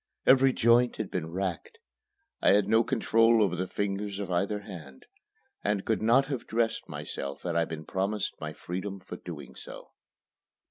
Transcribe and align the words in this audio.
Every 0.25 0.51
joint 0.51 0.95
had 0.95 1.11
been 1.11 1.29
racked. 1.31 1.77
I 2.41 2.53
had 2.53 2.67
no 2.67 2.83
control 2.83 3.43
over 3.43 3.55
the 3.55 3.67
fingers 3.67 4.17
of 4.17 4.31
either 4.31 4.61
hand, 4.61 5.05
and 5.63 5.85
could 5.85 6.01
not 6.01 6.25
have 6.25 6.47
dressed 6.47 6.89
myself 6.89 7.43
had 7.43 7.55
I 7.55 7.65
been 7.65 7.85
promised 7.85 8.33
my 8.41 8.51
freedom 8.51 8.99
for 8.99 9.17
doing 9.17 9.53
so. 9.53 9.91